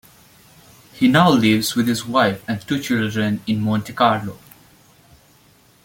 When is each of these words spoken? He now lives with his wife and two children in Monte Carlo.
He 0.93 1.07
now 1.07 1.29
lives 1.29 1.75
with 1.75 1.87
his 1.87 2.07
wife 2.07 2.43
and 2.47 2.59
two 2.59 2.81
children 2.81 3.43
in 3.45 3.61
Monte 3.61 3.93
Carlo. 3.93 4.39